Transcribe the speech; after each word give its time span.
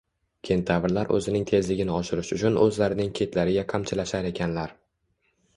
Kentavrlar 0.47 1.11
o'zining 1.17 1.43
tezligini 1.51 1.93
oshirish 1.97 2.33
uchun 2.37 2.57
o'zlarining 2.63 3.13
ketlariga 3.21 3.67
qamchilashar 3.75 4.31
ekanlar... 4.35 4.79